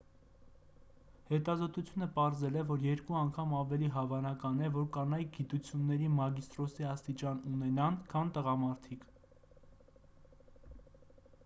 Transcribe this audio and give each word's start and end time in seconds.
հետազոտությունը 1.31 2.07
պարզել 2.15 2.57
է 2.61 2.63
որ 2.71 2.85
երկու 2.85 3.17
անգամ 3.19 3.53
ավելի 3.59 3.91
հավանական 3.99 4.65
է 4.69 4.71
որ 4.79 4.89
կանայք 4.97 5.31
գիտությունների 5.37 6.11
մագիստրոսի 6.17 6.89
աստիճան 6.95 7.47
ունենան 7.53 8.03
քան 8.17 8.35
տղամարդիկ 8.41 9.09